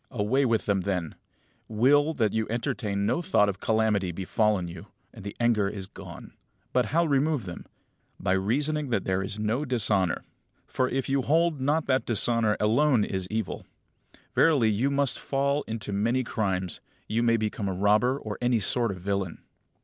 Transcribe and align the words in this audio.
Away 0.09 0.45
with 0.45 0.65
them 0.65 0.81
then; 0.81 1.13
will 1.67 2.15
that 2.15 2.33
you 2.33 2.47
entertain 2.49 3.05
no 3.05 3.21
thought 3.21 3.47
of 3.49 3.59
calamity 3.59 4.11
befallen 4.11 4.67
you, 4.67 4.87
and 5.13 5.23
the 5.23 5.35
anger 5.39 5.69
is 5.69 5.85
gone. 5.85 6.33
But 6.73 6.87
how 6.87 7.05
remove 7.05 7.45
them? 7.45 7.67
By 8.19 8.31
reasoning 8.31 8.89
that 8.89 9.03
there 9.03 9.21
is 9.21 9.37
no 9.37 9.63
dishonour; 9.63 10.23
for, 10.65 10.89
if 10.89 11.07
you 11.07 11.21
hold 11.21 11.61
not 11.61 11.85
that 11.85 12.07
dishonour 12.07 12.57
alone 12.59 13.03
is 13.05 13.27
evil, 13.29 13.67
verily 14.33 14.71
you 14.71 14.89
must 14.89 15.19
fall 15.19 15.63
into 15.67 15.93
many 15.93 16.23
crimes, 16.23 16.81
you 17.07 17.21
may 17.21 17.37
become 17.37 17.67
a 17.69 17.73
robber, 17.73 18.17
or 18.17 18.39
any 18.41 18.59
sort 18.59 18.89
of 18.89 18.97
villain. 19.01 19.43